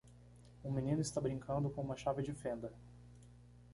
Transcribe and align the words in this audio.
Um 0.63 0.71
menino 0.73 0.99
está 0.99 1.21
brincando 1.21 1.69
com 1.69 1.83
uma 1.83 1.95
chave 1.95 2.23
de 2.23 2.33
fenda. 2.33 2.73